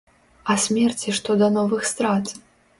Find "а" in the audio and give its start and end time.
0.53-0.55